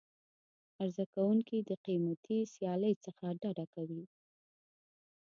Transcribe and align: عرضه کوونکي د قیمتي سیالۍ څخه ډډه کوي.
عرضه 0.81 1.05
کوونکي 1.13 1.57
د 1.69 1.71
قیمتي 1.85 2.39
سیالۍ 2.53 2.93
څخه 3.05 3.25
ډډه 3.41 3.65
کوي. 3.73 4.03